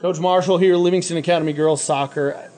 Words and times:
Coach 0.00 0.18
Marshall 0.18 0.56
here, 0.56 0.76
Livingston 0.76 1.18
Academy 1.18 1.52
Girls 1.52 1.82
Soccer. 1.82 2.48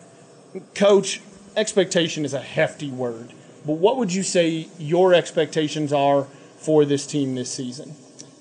Coach, 0.76 1.20
expectation 1.56 2.24
is 2.24 2.34
a 2.34 2.40
hefty 2.40 2.88
word, 2.88 3.32
but 3.66 3.72
what 3.72 3.96
would 3.96 4.14
you 4.14 4.22
say 4.22 4.68
your 4.78 5.12
expectations 5.12 5.92
are 5.92 6.28
for 6.58 6.84
this 6.84 7.04
team 7.04 7.34
this 7.34 7.52
season? 7.52 7.96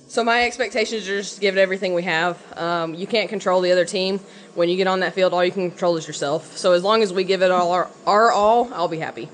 So 0.08 0.24
my 0.24 0.44
expectations 0.44 1.10
are 1.10 1.18
just 1.18 1.36
to 1.36 1.42
give 1.42 1.58
it 1.58 1.60
everything 1.60 1.96
we 1.96 2.04
have. 2.04 2.38
Um, 2.56 2.94
you 2.94 3.08
can't 3.08 3.28
control 3.28 3.62
the 3.62 3.72
other 3.72 3.86
team. 3.86 4.20
When 4.54 4.70
you 4.70 4.78
get 4.78 4.86
on 4.86 5.00
that 5.00 5.16
field, 5.16 5.34
all 5.34 5.44
you 5.44 5.52
can 5.52 5.72
control 5.72 5.98
is 5.98 6.06
yourself. 6.06 6.56
So 6.56 6.74
as 6.74 6.84
long 6.84 7.02
as 7.02 7.12
we 7.12 7.24
give 7.24 7.42
it 7.42 7.50
all 7.50 7.72
our, 7.72 7.90
our 8.06 8.32
all, 8.32 8.72
I'll 8.72 8.88
be 8.88 9.00
happy. 9.00 9.30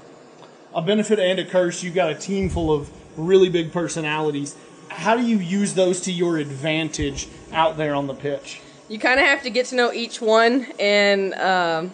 A 0.74 0.82
benefit 0.82 1.20
and 1.20 1.40
a 1.40 1.46
curse, 1.46 1.84
you've 1.84 1.96
got 1.96 2.10
a 2.10 2.16
team 2.16 2.48
full 2.48 2.72
of 2.72 2.90
really 3.18 3.50
big 3.50 3.74
personalities. 3.74 4.56
How 4.88 5.18
do 5.18 5.24
you 5.24 5.40
use 5.40 5.74
those 5.74 6.00
to 6.02 6.12
your 6.14 6.38
advantage 6.38 7.28
out 7.52 7.76
there 7.76 7.94
on 7.96 8.08
the 8.08 8.16
pitch? 8.16 8.62
You 8.90 9.00
kind 9.00 9.20
of 9.20 9.26
have 9.26 9.44
to 9.44 9.50
get 9.50 9.66
to 9.68 9.76
know 9.76 9.92
each 9.92 10.22
one 10.22 10.66
and 10.80 11.34
um, 11.34 11.92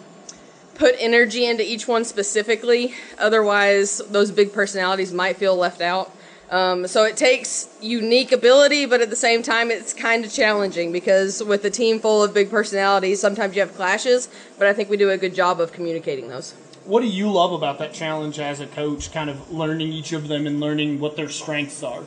put 0.76 0.94
energy 1.00 1.44
into 1.44 1.64
each 1.64 1.88
one 1.88 2.04
specifically. 2.04 2.94
Otherwise, 3.18 3.98
those 4.10 4.30
big 4.30 4.52
personalities 4.52 5.12
might 5.12 5.36
feel 5.36 5.56
left 5.56 5.80
out. 5.80 6.14
Um, 6.50 6.86
so 6.86 7.02
it 7.02 7.16
takes 7.16 7.68
unique 7.80 8.30
ability, 8.30 8.86
but 8.86 9.00
at 9.00 9.10
the 9.10 9.16
same 9.16 9.42
time, 9.42 9.72
it's 9.72 9.92
kind 9.92 10.24
of 10.24 10.32
challenging 10.32 10.92
because 10.92 11.42
with 11.42 11.64
a 11.64 11.70
team 11.70 11.98
full 11.98 12.22
of 12.22 12.32
big 12.32 12.48
personalities, 12.48 13.20
sometimes 13.20 13.56
you 13.56 13.62
have 13.62 13.74
clashes. 13.74 14.28
But 14.56 14.68
I 14.68 14.72
think 14.72 14.88
we 14.88 14.96
do 14.96 15.10
a 15.10 15.18
good 15.18 15.34
job 15.34 15.60
of 15.60 15.72
communicating 15.72 16.28
those. 16.28 16.52
What 16.84 17.00
do 17.00 17.08
you 17.08 17.28
love 17.28 17.52
about 17.52 17.78
that 17.78 17.92
challenge 17.92 18.38
as 18.38 18.60
a 18.60 18.68
coach, 18.68 19.10
kind 19.10 19.30
of 19.30 19.50
learning 19.50 19.88
each 19.88 20.12
of 20.12 20.28
them 20.28 20.46
and 20.46 20.60
learning 20.60 21.00
what 21.00 21.16
their 21.16 21.30
strengths 21.30 21.82
are? 21.82 22.04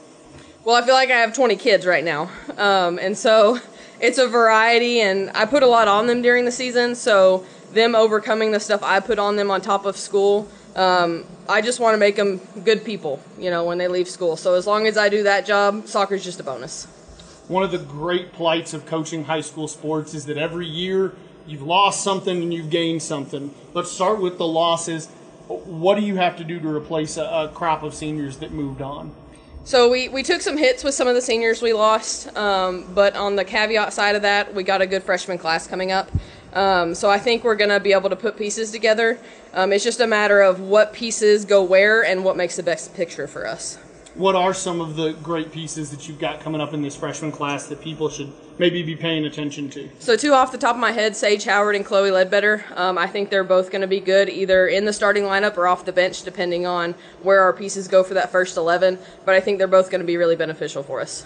Well, 0.64 0.82
I 0.82 0.86
feel 0.86 0.94
like 0.94 1.10
I 1.10 1.18
have 1.18 1.34
20 1.34 1.58
kids 1.58 1.86
right 1.86 2.04
now. 2.04 2.30
Um, 2.58 3.00
and 3.00 3.18
so 3.18 3.60
it's 4.00 4.18
a 4.18 4.28
variety, 4.28 5.02
and 5.02 5.32
I 5.32 5.46
put 5.46 5.64
a 5.64 5.68
lot 5.68 5.88
on 5.88 6.08
them 6.08 6.22
during 6.22 6.46
the 6.46 6.52
season. 6.52 6.96
So 6.96 7.46
them 7.74 7.96
overcoming 7.96 8.52
the 8.52 8.60
stuff 8.60 8.82
I 8.84 9.00
put 9.00 9.20
on 9.20 9.36
them 9.36 9.52
on 9.52 9.62
top 9.62 9.86
of 9.86 9.98
school 9.98 10.50
um, 10.78 11.26
I 11.50 11.62
just 11.62 11.80
want 11.80 11.96
to 11.96 11.98
make 11.98 12.16
them 12.16 12.40
good 12.64 12.86
people, 12.86 13.20
you 13.38 13.50
know, 13.50 13.66
when 13.66 13.80
they 13.80 13.88
leave 13.88 14.08
school. 14.08 14.38
So 14.38 14.54
as 14.54 14.68
long 14.68 14.86
as 14.86 14.96
I 14.96 15.10
do 15.10 15.24
that 15.24 15.46
job, 15.46 15.88
soccer's 15.88 16.24
just 16.24 16.40
a 16.40 16.44
bonus. 16.44 16.86
One 17.48 17.64
of 17.64 17.72
the 17.72 17.80
great 17.80 18.32
plights 18.32 18.74
of 18.74 18.86
coaching 18.86 19.24
high 19.24 19.42
school 19.42 19.68
sports 19.68 20.14
is 20.14 20.26
that 20.28 20.38
every 20.38 20.68
year 20.68 21.16
you've 21.48 21.64
lost 21.64 22.04
something 22.04 22.44
and 22.44 22.54
you've 22.54 22.70
gained 22.70 23.02
something. 23.02 23.54
Let's 23.74 23.92
start 23.92 24.22
with 24.22 24.38
the 24.38 24.46
losses. 24.46 25.08
What 25.48 25.96
do 25.96 26.06
you 26.06 26.18
have 26.18 26.38
to 26.38 26.44
do 26.44 26.60
to 26.60 26.68
replace 26.68 27.18
a, 27.18 27.24
a 27.24 27.52
crop 27.54 27.82
of 27.82 27.96
seniors 27.96 28.38
that 28.38 28.52
moved 28.52 28.82
on? 28.82 29.16
So 29.68 29.90
we, 29.90 30.08
we 30.08 30.24
took 30.24 30.40
some 30.40 30.56
hits 30.56 30.82
with 30.86 30.94
some 30.94 31.10
of 31.10 31.16
the 31.16 31.22
seniors 31.22 31.62
we 31.62 31.74
lost, 31.74 32.34
um, 32.38 32.86
but 32.96 33.18
on 33.18 33.36
the 33.36 33.44
caveat 33.44 33.92
side 33.92 34.16
of 34.16 34.22
that, 34.22 34.56
we 34.56 34.64
got 34.64 34.82
a 34.82 34.88
good 34.88 35.04
freshman 35.04 35.38
class 35.38 35.68
coming 35.68 35.92
up. 35.92 36.10
Um, 36.54 36.96
so 36.96 37.10
I 37.10 37.20
think 37.20 37.44
we're 37.44 37.58
going 37.58 37.72
to 37.72 37.82
be 37.82 37.92
able 37.92 38.10
to 38.10 38.16
put 38.16 38.38
pieces 38.38 38.72
together. 38.72 39.20
Um, 39.54 39.74
it's 39.74 39.84
just 39.84 40.00
a 40.00 40.08
matter 40.08 40.40
of 40.40 40.62
what 40.62 40.94
pieces 40.94 41.44
go 41.44 41.62
where 41.64 42.06
and 42.06 42.24
what 42.24 42.38
makes 42.38 42.56
the 42.56 42.64
best 42.64 42.94
picture 42.96 43.28
for 43.28 43.46
us. 43.46 43.78
What 44.18 44.34
are 44.34 44.52
some 44.52 44.82
of 44.82 44.96
the 44.96 45.12
great 45.14 45.52
pieces 45.52 45.92
that 45.92 46.08
you've 46.08 46.18
got 46.18 46.40
coming 46.40 46.60
up 46.60 46.74
in 46.74 46.82
this 46.82 46.96
freshman 46.96 47.32
class 47.32 47.68
that 47.68 47.80
people 47.80 48.10
should 48.10 48.34
maybe 48.58 48.82
be 48.82 48.96
paying 48.96 49.28
attention 49.28 49.70
to? 49.70 49.92
So, 50.00 50.18
two 50.18 50.34
off 50.34 50.52
the 50.52 50.58
top 50.58 50.74
of 50.74 50.82
my 50.82 50.92
head 50.92 51.16
Sage 51.16 51.44
Howard 51.46 51.76
and 51.76 51.86
Chloe 51.86 52.10
Ledbetter. 52.10 52.66
Um, 52.74 52.98
I 52.98 53.06
think 53.06 53.30
they're 53.30 53.44
both 53.44 53.70
going 53.70 53.82
to 53.82 53.88
be 53.88 54.00
good 54.00 54.28
either 54.28 54.66
in 54.66 54.86
the 54.86 54.94
starting 54.94 55.26
lineup 55.26 55.56
or 55.56 55.68
off 55.68 55.86
the 55.86 55.94
bench, 55.94 56.24
depending 56.24 56.66
on 56.66 56.96
where 57.22 57.42
our 57.42 57.54
pieces 57.54 57.88
go 57.88 58.04
for 58.04 58.16
that 58.16 58.32
first 58.32 58.58
11. 58.58 58.98
But 59.24 59.36
I 59.36 59.40
think 59.40 59.60
they're 59.60 59.68
both 59.68 59.92
going 59.92 60.02
to 60.02 60.08
be 60.08 60.18
really 60.18 60.36
beneficial 60.36 60.82
for 60.82 61.00
us. 61.00 61.24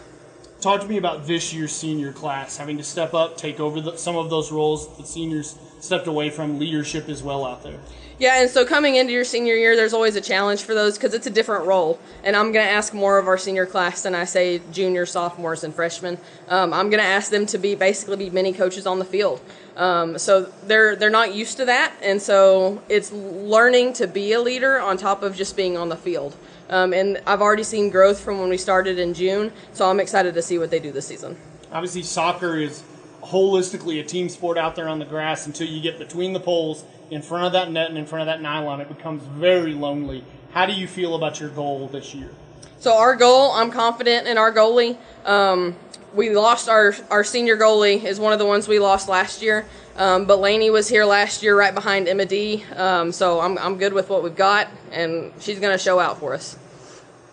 Talk 0.59 0.81
to 0.81 0.87
me 0.87 0.97
about 0.97 1.25
this 1.25 1.53
year's 1.53 1.71
senior 1.71 2.11
class, 2.11 2.57
having 2.57 2.75
to 2.75 2.83
step 2.83 3.13
up, 3.13 3.37
take 3.37 3.61
over 3.61 3.79
the, 3.79 3.95
some 3.95 4.17
of 4.17 4.29
those 4.29 4.51
roles 4.51 4.97
the 4.97 5.05
seniors 5.05 5.57
stepped 5.81 6.07
away 6.07 6.29
from, 6.29 6.57
leadership 6.57 7.09
as 7.09 7.21
well 7.21 7.45
out 7.45 7.63
there. 7.63 7.77
Yeah, 8.21 8.39
and 8.39 8.49
so 8.51 8.65
coming 8.65 8.97
into 8.97 9.11
your 9.11 9.25
senior 9.25 9.55
year, 9.55 9.75
there's 9.75 9.93
always 9.93 10.15
a 10.15 10.21
challenge 10.21 10.61
for 10.61 10.75
those 10.75 10.95
because 10.95 11.15
it's 11.15 11.25
a 11.25 11.31
different 11.31 11.65
role. 11.65 11.99
And 12.23 12.35
I'm 12.35 12.51
going 12.51 12.63
to 12.63 12.71
ask 12.71 12.93
more 12.93 13.17
of 13.17 13.27
our 13.27 13.37
senior 13.37 13.65
class 13.65 14.03
than 14.03 14.13
I 14.13 14.25
say 14.25 14.61
junior, 14.71 15.07
sophomores, 15.07 15.63
and 15.63 15.73
freshmen. 15.73 16.19
Um, 16.47 16.71
I'm 16.71 16.91
going 16.91 17.01
to 17.01 17.09
ask 17.09 17.31
them 17.31 17.47
to 17.47 17.57
be 17.57 17.73
basically 17.73 18.17
be 18.17 18.29
mini 18.29 18.53
coaches 18.53 18.85
on 18.85 18.99
the 18.99 19.05
field. 19.05 19.41
Um, 19.75 20.19
so 20.19 20.51
they're 20.65 20.95
they're 20.95 21.09
not 21.09 21.33
used 21.33 21.57
to 21.57 21.65
that, 21.65 21.93
and 22.03 22.21
so 22.21 22.83
it's 22.89 23.11
learning 23.11 23.93
to 23.93 24.05
be 24.05 24.33
a 24.33 24.41
leader 24.41 24.79
on 24.79 24.97
top 24.97 25.23
of 25.23 25.35
just 25.35 25.55
being 25.55 25.77
on 25.77 25.89
the 25.89 25.95
field. 25.95 26.35
Um, 26.69 26.93
and 26.93 27.21
I've 27.25 27.41
already 27.41 27.63
seen 27.63 27.89
growth 27.89 28.19
from 28.19 28.39
when 28.39 28.49
we 28.49 28.57
started 28.57 28.99
in 28.99 29.13
June, 29.13 29.51
so 29.73 29.89
I'm 29.89 29.99
excited 29.99 30.35
to 30.35 30.41
see 30.41 30.59
what 30.59 30.69
they 30.69 30.79
do 30.79 30.91
this 30.91 31.07
season. 31.07 31.37
Obviously, 31.71 32.03
soccer 32.03 32.57
is 32.57 32.83
holistically 33.23 33.99
a 33.99 34.03
team 34.03 34.29
sport 34.29 34.57
out 34.57 34.75
there 34.75 34.87
on 34.87 34.99
the 34.99 35.05
grass 35.05 35.47
until 35.47 35.67
you 35.67 35.81
get 35.81 35.99
between 35.99 36.33
the 36.33 36.39
poles, 36.39 36.83
in 37.11 37.21
front 37.21 37.45
of 37.45 37.51
that 37.51 37.69
net, 37.69 37.89
and 37.89 37.97
in 37.97 38.05
front 38.05 38.21
of 38.21 38.27
that 38.27 38.41
nylon. 38.41 38.79
It 38.81 38.87
becomes 38.87 39.21
very 39.23 39.73
lonely. 39.73 40.23
How 40.53 40.65
do 40.65 40.73
you 40.73 40.87
feel 40.87 41.15
about 41.15 41.39
your 41.39 41.49
goal 41.49 41.87
this 41.87 42.15
year? 42.15 42.29
So, 42.79 42.97
our 42.97 43.15
goal, 43.15 43.51
I'm 43.51 43.69
confident 43.69 44.27
in 44.27 44.37
our 44.37 44.51
goalie. 44.51 44.97
Um, 45.25 45.75
we 46.13 46.35
lost 46.35 46.67
our, 46.67 46.95
our 47.09 47.23
senior 47.23 47.57
goalie, 47.57 48.03
is 48.03 48.19
one 48.19 48.33
of 48.33 48.39
the 48.39 48.45
ones 48.45 48.67
we 48.67 48.79
lost 48.79 49.07
last 49.07 49.41
year. 49.41 49.65
Um, 49.97 50.25
but 50.25 50.39
Laney 50.39 50.69
was 50.69 50.87
here 50.87 51.05
last 51.05 51.43
year 51.43 51.57
right 51.57 51.73
behind 51.75 52.07
Emma 52.07 52.25
D. 52.25 52.63
Um, 52.75 53.11
so 53.11 53.39
I'm, 53.39 53.57
I'm 53.57 53.77
good 53.77 53.93
with 53.93 54.09
what 54.09 54.23
we've 54.23 54.35
got, 54.35 54.69
and 54.91 55.31
she's 55.39 55.59
going 55.59 55.77
to 55.77 55.83
show 55.83 55.99
out 55.99 56.19
for 56.19 56.33
us. 56.33 56.55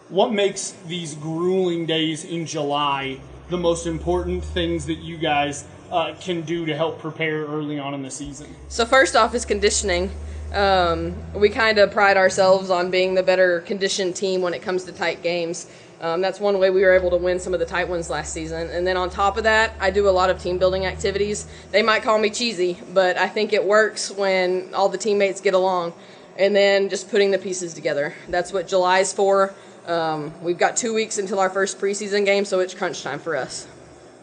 What 0.09 0.33
makes 0.33 0.73
these 0.87 1.15
grueling 1.15 1.87
days 1.87 2.25
in 2.25 2.47
July 2.47 3.21
the 3.49 3.57
most 3.57 3.87
important 3.87 4.45
things 4.45 4.87
that 4.87 4.99
you 4.99 5.17
guys 5.17 5.65
uh, 5.91 6.15
can 6.21 6.43
do 6.43 6.67
to 6.67 6.77
help 6.77 6.99
prepare 6.99 7.45
early 7.47 7.79
on 7.79 7.95
in 7.95 8.03
the 8.03 8.11
season? 8.11 8.55
So, 8.69 8.85
first 8.85 9.17
off, 9.17 9.35
is 9.35 9.45
conditioning. 9.45 10.11
Um, 10.53 11.15
we 11.35 11.51
kind 11.51 11.79
of 11.79 11.91
pride 11.91 12.17
ourselves 12.17 12.71
on 12.71 12.91
being 12.91 13.15
the 13.15 13.23
better 13.23 13.61
conditioned 13.61 14.17
team 14.17 14.41
when 14.41 14.55
it 14.55 14.63
comes 14.63 14.85
to 14.85 14.93
tight 14.93 15.23
games. 15.23 15.71
Um, 16.01 16.21
that's 16.21 16.39
one 16.39 16.59
way 16.59 16.71
we 16.71 16.83
were 16.83 16.93
able 16.93 17.11
to 17.11 17.17
win 17.17 17.41
some 17.41 17.53
of 17.55 17.61
the 17.61 17.67
tight 17.67 17.89
ones 17.89 18.09
last 18.09 18.33
season. 18.33 18.71
And 18.71 18.87
then 18.87 18.97
on 18.97 19.11
top 19.11 19.37
of 19.37 19.45
that, 19.45 19.75
I 19.81 19.91
do 19.91 20.09
a 20.09 20.11
lot 20.11 20.31
of 20.31 20.41
team 20.41 20.57
building 20.57 20.87
activities. 20.87 21.47
They 21.73 21.83
might 21.83 22.03
call 22.03 22.19
me 22.19 22.31
cheesy, 22.31 22.79
but 22.95 23.19
I 23.19 23.29
think 23.29 23.53
it 23.53 23.65
works 23.65 24.11
when 24.11 24.73
all 24.75 24.89
the 24.89 24.99
teammates 24.99 25.41
get 25.41 25.55
along. 25.55 25.93
And 26.37 26.55
then 26.55 26.89
just 26.89 27.11
putting 27.11 27.33
the 27.33 27.39
pieces 27.39 27.75
together. 27.75 28.15
That's 28.29 28.53
what 28.53 28.69
July's 28.69 29.13
for. 29.13 29.55
Um, 29.87 30.33
we've 30.43 30.59
got 30.59 30.77
two 30.77 30.95
weeks 30.95 31.19
until 31.19 31.39
our 31.39 31.51
first 31.51 31.81
preseason 31.81 32.25
game, 32.25 32.45
so 32.45 32.61
it's 32.61 32.75
crunch 32.75 33.03
time 33.03 33.19
for 33.19 33.37
us. 33.37 33.67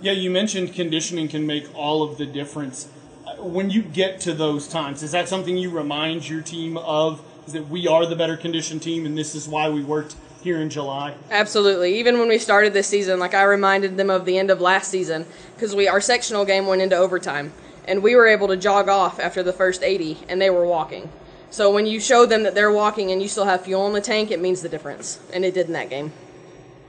Yeah, 0.02 0.12
you 0.12 0.30
mentioned 0.30 0.74
conditioning 0.74 1.28
can 1.28 1.48
make 1.48 1.74
all 1.74 2.04
of 2.04 2.18
the 2.18 2.26
difference. 2.26 2.88
Uh, 3.26 3.44
when 3.44 3.70
you 3.70 3.82
get 3.82 4.20
to 4.22 4.34
those 4.34 4.68
times, 4.68 5.02
is 5.02 5.12
that 5.12 5.30
something 5.30 5.58
you 5.58 5.70
remind 5.70 6.30
your 6.30 6.42
team 6.42 6.78
of? 6.78 7.22
Is 7.48 7.54
that 7.54 7.70
we 7.70 7.88
are 7.88 8.06
the 8.06 8.16
better 8.16 8.38
conditioned 8.38 8.82
team, 8.82 9.06
and 9.06 9.18
this 9.18 9.36
is 9.36 9.48
why 9.48 9.70
we 9.70 9.84
worked 9.84 10.16
here 10.46 10.62
in 10.62 10.70
July. 10.70 11.16
Absolutely. 11.32 11.98
Even 11.98 12.20
when 12.20 12.28
we 12.28 12.38
started 12.38 12.72
this 12.72 12.88
season, 12.88 13.20
like 13.20 13.34
I 13.34 13.44
reminded 13.44 13.98
them 13.98 14.12
of 14.12 14.26
the 14.26 14.38
end 14.38 14.52
of 14.52 14.62
last 14.62 14.92
season 14.92 15.26
because 15.56 15.76
we 15.76 15.88
our 15.88 16.00
sectional 16.00 16.46
game 16.46 16.68
went 16.68 16.84
into 16.84 16.96
overtime 16.96 17.52
and 17.88 18.04
we 18.04 18.16
were 18.16 18.28
able 18.28 18.48
to 18.50 18.56
jog 18.56 18.88
off 18.88 19.20
after 19.20 19.42
the 19.42 19.52
first 19.52 19.84
80 19.84 20.20
and 20.30 20.40
they 20.40 20.52
were 20.52 20.66
walking. 20.66 21.10
So 21.56 21.72
when 21.72 21.86
you 21.86 22.02
show 22.02 22.26
them 22.26 22.44
that 22.44 22.54
they're 22.54 22.70
walking 22.70 23.12
and 23.12 23.22
you 23.22 23.30
still 23.30 23.46
have 23.46 23.62
fuel 23.62 23.88
in 23.88 23.94
the 23.94 24.02
tank, 24.02 24.30
it 24.30 24.42
means 24.42 24.62
the 24.62 24.68
difference. 24.68 25.22
And 25.32 25.46
it 25.46 25.54
did 25.54 25.68
in 25.68 25.72
that 25.72 25.90
game. 25.90 26.12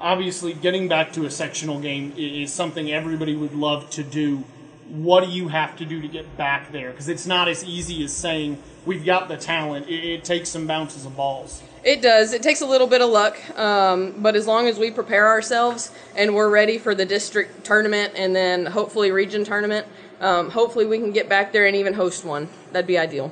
Obviously, 0.00 0.54
getting 0.54 0.88
back 0.88 1.12
to 1.12 1.25
a 1.25 1.31
sectional 1.31 1.78
game 1.78 2.12
is 2.16 2.53
something 2.53 2.91
everybody 2.91 3.37
would 3.37 3.54
love 3.54 3.88
to 3.91 4.03
do. 4.03 4.43
What 4.88 5.22
do 5.22 5.31
you 5.31 5.47
have 5.47 5.77
to 5.77 5.84
do 5.84 6.03
to 6.03 6.09
get 6.09 6.37
back 6.37 6.72
there? 6.72 6.91
Because 6.91 7.09
it's 7.09 7.28
not 7.28 7.47
as 7.47 7.62
easy 7.65 8.03
as 8.03 8.12
saying 8.12 8.60
we've 8.84 9.04
got 9.04 9.28
the 9.28 9.37
talent. 9.37 9.87
It, 9.87 10.04
it 10.04 10.25
takes 10.25 10.49
some 10.49 10.66
bounces 10.66 11.06
of 11.06 11.15
balls. 11.15 11.62
It 11.84 12.03
does. 12.03 12.33
It 12.33 12.43
takes 12.43 12.60
a 12.60 12.66
little 12.66 12.88
bit 12.88 13.03
of 13.03 13.09
luck, 13.09 13.38
um, 13.56 14.16
but 14.19 14.34
as 14.34 14.48
long 14.48 14.66
as 14.66 14.81
we 14.81 14.91
prepare 14.91 15.28
ourselves 15.28 15.93
and 16.16 16.34
we're 16.34 16.50
ready 16.50 16.77
for 16.78 16.93
the 16.93 17.04
district 17.04 17.62
tournament 17.62 18.15
and 18.16 18.34
then 18.34 18.66
hopefully 18.66 19.12
region 19.12 19.44
tournament, 19.44 19.87
um, 20.21 20.50
hopefully 20.50 20.87
we 20.87 20.98
can 20.98 21.12
get 21.12 21.28
back 21.28 21.53
there 21.53 21.66
and 21.66 21.77
even 21.77 21.95
host 21.95 22.24
one. 22.24 22.48
That'd 22.72 22.89
be 22.89 22.98
ideal. 22.98 23.30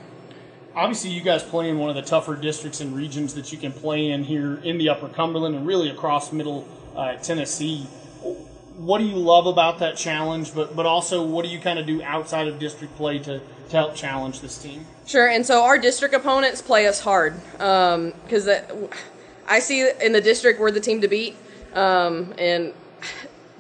Obviously, 0.76 1.10
you 1.10 1.20
guys 1.20 1.42
play 1.42 1.68
in 1.68 1.78
one 1.78 1.88
of 1.88 1.94
the 1.94 2.02
tougher 2.02 2.34
districts 2.34 2.80
and 2.80 2.96
regions 2.96 3.34
that 3.34 3.52
you 3.52 3.58
can 3.58 3.72
play 3.72 4.10
in 4.10 4.24
here 4.24 4.56
in 4.56 4.76
the 4.76 4.88
Upper 4.88 5.08
Cumberland 5.08 5.54
and 5.54 5.66
really 5.66 5.88
across 5.88 6.32
Middle 6.32 6.66
uh, 6.96 7.14
Tennessee. 7.16 7.84
What 8.76 8.98
do 8.98 9.04
you 9.04 9.14
love 9.14 9.46
about 9.46 9.78
that 9.78 9.96
challenge? 9.96 10.52
But 10.52 10.74
but 10.74 10.84
also, 10.84 11.24
what 11.24 11.44
do 11.44 11.50
you 11.50 11.60
kind 11.60 11.78
of 11.78 11.86
do 11.86 12.02
outside 12.02 12.48
of 12.48 12.58
district 12.58 12.96
play 12.96 13.20
to 13.20 13.38
to 13.38 13.76
help 13.76 13.94
challenge 13.94 14.40
this 14.40 14.58
team? 14.58 14.84
Sure, 15.06 15.28
and 15.28 15.46
so 15.46 15.62
our 15.62 15.78
district 15.78 16.12
opponents 16.12 16.60
play 16.60 16.88
us 16.88 17.00
hard 17.00 17.34
because 17.52 18.48
um, 18.48 18.88
I 19.46 19.60
see 19.60 19.88
in 20.02 20.12
the 20.12 20.20
district 20.20 20.58
we're 20.58 20.72
the 20.72 20.80
team 20.80 21.00
to 21.02 21.08
beat, 21.08 21.36
um, 21.74 22.34
and 22.36 22.72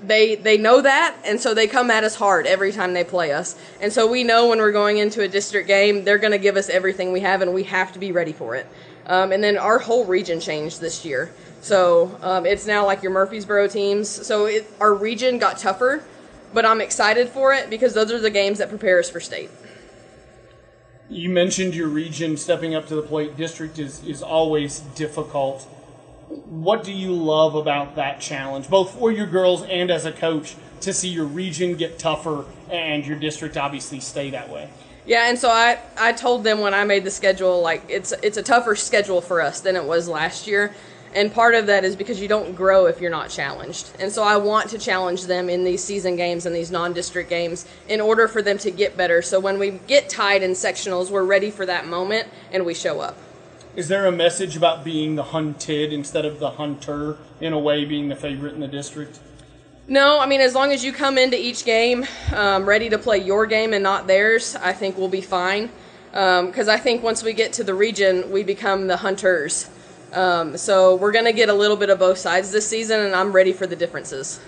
they 0.06 0.34
they 0.36 0.56
know 0.56 0.80
that, 0.80 1.16
and 1.24 1.40
so 1.40 1.54
they 1.54 1.66
come 1.66 1.90
at 1.90 2.04
us 2.04 2.14
hard 2.14 2.46
every 2.46 2.72
time 2.72 2.92
they 2.92 3.04
play 3.04 3.32
us. 3.32 3.56
And 3.80 3.92
so 3.92 4.10
we 4.10 4.24
know 4.24 4.48
when 4.48 4.58
we're 4.58 4.72
going 4.72 4.98
into 4.98 5.22
a 5.22 5.28
district 5.28 5.68
game, 5.68 6.04
they're 6.04 6.18
going 6.18 6.32
to 6.32 6.38
give 6.38 6.56
us 6.56 6.68
everything 6.68 7.12
we 7.12 7.20
have, 7.20 7.42
and 7.42 7.54
we 7.54 7.64
have 7.64 7.92
to 7.92 7.98
be 7.98 8.12
ready 8.12 8.32
for 8.32 8.54
it. 8.54 8.66
Um, 9.06 9.32
and 9.32 9.44
then 9.44 9.58
our 9.58 9.78
whole 9.78 10.04
region 10.04 10.40
changed 10.40 10.80
this 10.80 11.04
year, 11.04 11.32
so 11.60 12.18
um, 12.22 12.46
it's 12.46 12.66
now 12.66 12.86
like 12.86 13.02
your 13.02 13.12
Murfreesboro 13.12 13.68
teams. 13.68 14.08
So 14.08 14.46
it, 14.46 14.70
our 14.80 14.94
region 14.94 15.38
got 15.38 15.58
tougher 15.58 16.02
but 16.54 16.64
I'm 16.64 16.80
excited 16.80 17.28
for 17.28 17.52
it 17.52 17.68
because 17.68 17.92
those 17.92 18.12
are 18.12 18.20
the 18.20 18.30
games 18.30 18.58
that 18.58 18.68
prepare 18.68 19.00
us 19.00 19.10
for 19.10 19.20
state. 19.20 19.50
You 21.10 21.28
mentioned 21.28 21.74
your 21.74 21.88
region 21.88 22.36
stepping 22.36 22.74
up 22.74 22.86
to 22.86 22.94
the 22.94 23.02
plate. 23.02 23.36
District 23.36 23.78
is, 23.78 24.02
is 24.04 24.22
always 24.22 24.78
difficult. 24.94 25.68
What 26.28 26.84
do 26.84 26.92
you 26.92 27.12
love 27.12 27.54
about 27.54 27.96
that 27.96 28.20
challenge, 28.20 28.68
both 28.68 28.92
for 28.92 29.10
your 29.10 29.26
girls 29.26 29.62
and 29.62 29.90
as 29.90 30.04
a 30.04 30.12
coach, 30.12 30.56
to 30.80 30.92
see 30.92 31.08
your 31.08 31.26
region 31.26 31.74
get 31.76 31.98
tougher 31.98 32.44
and 32.70 33.06
your 33.06 33.18
district 33.18 33.56
obviously 33.56 34.00
stay 34.00 34.30
that 34.30 34.50
way? 34.50 34.68
Yeah, 35.06 35.28
and 35.28 35.38
so 35.38 35.50
I, 35.50 35.78
I 35.98 36.12
told 36.12 36.44
them 36.44 36.60
when 36.60 36.72
I 36.72 36.84
made 36.84 37.04
the 37.04 37.10
schedule, 37.10 37.60
like 37.60 37.84
it's 37.88 38.12
it's 38.22 38.38
a 38.38 38.42
tougher 38.42 38.74
schedule 38.74 39.20
for 39.20 39.42
us 39.42 39.60
than 39.60 39.76
it 39.76 39.84
was 39.84 40.08
last 40.08 40.46
year. 40.46 40.74
And 41.14 41.32
part 41.32 41.54
of 41.54 41.66
that 41.66 41.84
is 41.84 41.94
because 41.94 42.20
you 42.20 42.26
don't 42.26 42.56
grow 42.56 42.86
if 42.86 43.00
you're 43.00 43.10
not 43.10 43.30
challenged. 43.30 43.92
And 44.00 44.10
so 44.10 44.24
I 44.24 44.36
want 44.36 44.70
to 44.70 44.78
challenge 44.78 45.26
them 45.26 45.48
in 45.48 45.62
these 45.62 45.82
season 45.82 46.16
games 46.16 46.44
and 46.44 46.54
these 46.54 46.72
non 46.72 46.92
district 46.92 47.30
games 47.30 47.66
in 47.88 48.00
order 48.00 48.26
for 48.26 48.42
them 48.42 48.58
to 48.58 48.70
get 48.70 48.96
better. 48.96 49.22
So 49.22 49.38
when 49.38 49.58
we 49.58 49.72
get 49.86 50.08
tied 50.08 50.42
in 50.42 50.52
sectionals, 50.52 51.10
we're 51.10 51.24
ready 51.24 51.50
for 51.52 51.66
that 51.66 51.86
moment 51.86 52.28
and 52.50 52.66
we 52.66 52.74
show 52.74 53.00
up. 53.00 53.16
Is 53.76 53.88
there 53.88 54.06
a 54.06 54.12
message 54.12 54.56
about 54.56 54.84
being 54.84 55.16
the 55.16 55.24
hunted 55.24 55.92
instead 55.92 56.24
of 56.24 56.38
the 56.38 56.50
hunter, 56.50 57.16
in 57.40 57.52
a 57.52 57.58
way, 57.58 57.84
being 57.84 58.08
the 58.08 58.14
favorite 58.14 58.54
in 58.54 58.60
the 58.60 58.68
district? 58.68 59.18
No, 59.88 60.20
I 60.20 60.26
mean, 60.26 60.40
as 60.40 60.54
long 60.54 60.70
as 60.70 60.84
you 60.84 60.92
come 60.92 61.18
into 61.18 61.36
each 61.36 61.64
game 61.64 62.06
um, 62.32 62.66
ready 62.66 62.88
to 62.88 62.98
play 62.98 63.18
your 63.18 63.46
game 63.46 63.72
and 63.72 63.82
not 63.82 64.06
theirs, 64.06 64.54
I 64.54 64.72
think 64.72 64.96
we'll 64.96 65.08
be 65.08 65.20
fine. 65.20 65.70
Because 66.12 66.68
um, 66.68 66.74
I 66.74 66.78
think 66.78 67.02
once 67.02 67.24
we 67.24 67.32
get 67.32 67.52
to 67.54 67.64
the 67.64 67.74
region, 67.74 68.30
we 68.30 68.44
become 68.44 68.86
the 68.86 68.98
hunters. 68.98 69.68
Um, 70.12 70.56
so 70.56 70.94
we're 70.94 71.10
going 71.10 71.24
to 71.24 71.32
get 71.32 71.48
a 71.48 71.54
little 71.54 71.76
bit 71.76 71.90
of 71.90 71.98
both 71.98 72.18
sides 72.18 72.52
this 72.52 72.68
season, 72.68 73.00
and 73.00 73.12
I'm 73.12 73.32
ready 73.32 73.52
for 73.52 73.66
the 73.66 73.74
differences. 73.74 74.38